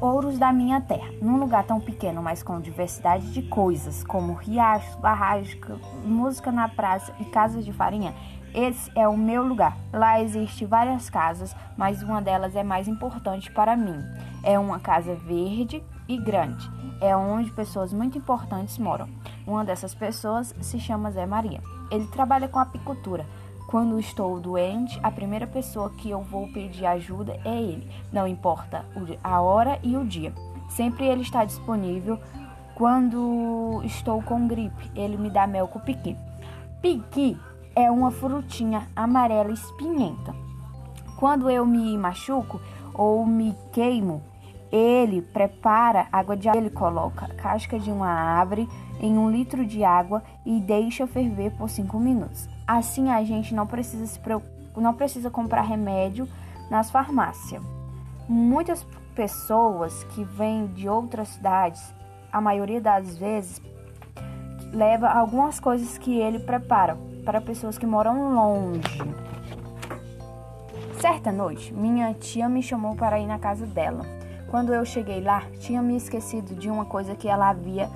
[0.00, 4.94] ouros da minha terra, num lugar tão pequeno, mas com diversidade de coisas, como riachos,
[4.96, 5.58] barragens,
[6.04, 8.14] música na praça e casas de farinha.
[8.54, 9.76] Esse é o meu lugar.
[9.92, 14.02] Lá existem várias casas, mas uma delas é mais importante para mim.
[14.42, 16.68] É uma casa verde e grande.
[17.00, 19.08] É onde pessoas muito importantes moram.
[19.46, 21.60] Uma dessas pessoas se chama Zé Maria.
[21.90, 23.26] Ele trabalha com apicultura.
[23.68, 27.86] Quando estou doente, a primeira pessoa que eu vou pedir ajuda é ele.
[28.10, 28.82] Não importa
[29.22, 30.32] a hora e o dia.
[30.70, 32.18] Sempre ele está disponível.
[32.74, 36.16] Quando estou com gripe, ele me dá mel com piqui.
[36.80, 37.38] Piqui
[37.76, 40.34] é uma frutinha amarela espinhenta.
[41.18, 42.62] Quando eu me machuco
[42.94, 44.22] ou me queimo,
[44.70, 48.68] ele prepara água de ele coloca casca de uma árvore
[49.00, 52.48] em um litro de água e deixa ferver por cinco minutos.
[52.66, 54.20] Assim a gente não precisa se
[54.76, 56.28] não precisa comprar remédio
[56.70, 57.62] nas farmácias.
[58.28, 61.82] Muitas pessoas que vêm de outras cidades,
[62.30, 63.60] a maioria das vezes,
[64.72, 69.02] leva algumas coisas que ele prepara para pessoas que moram longe.
[71.00, 74.04] Certa noite, minha tia me chamou para ir na casa dela.
[74.48, 77.90] Quando eu cheguei lá, tinha me esquecido de uma coisa que ela havia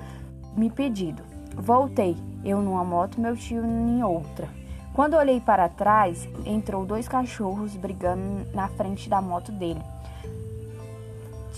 [0.55, 1.23] me pedido.
[1.55, 2.15] Voltei,
[2.45, 4.47] eu numa moto, meu tio em outra.
[4.93, 9.81] Quando olhei para trás, entrou dois cachorros brigando na frente da moto dele.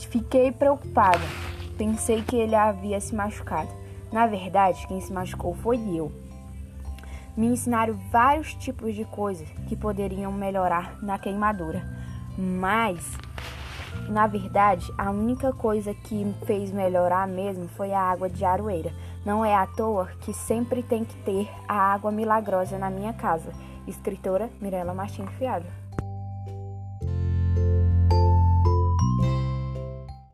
[0.09, 1.19] Fiquei preocupada.
[1.77, 3.69] Pensei que ele havia se machucado.
[4.13, 6.09] Na verdade, quem se machucou foi eu.
[7.35, 11.83] Me ensinaram vários tipos de coisas que poderiam melhorar na queimadura,
[12.37, 13.17] mas
[14.09, 18.91] na verdade, a única coisa que fez melhorar mesmo foi a água de aroeira.
[19.25, 23.51] Não é à toa que sempre tem que ter a água milagrosa na minha casa.
[23.87, 25.65] Escritora Mirela Martins Fialho.